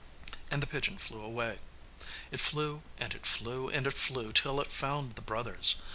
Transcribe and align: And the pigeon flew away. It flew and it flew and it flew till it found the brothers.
And 0.49 0.63
the 0.63 0.65
pigeon 0.65 0.97
flew 0.97 1.21
away. 1.21 1.59
It 2.31 2.39
flew 2.39 2.81
and 2.97 3.13
it 3.13 3.23
flew 3.27 3.69
and 3.69 3.85
it 3.85 3.93
flew 3.93 4.33
till 4.33 4.59
it 4.59 4.65
found 4.65 5.13
the 5.13 5.21
brothers. 5.21 5.75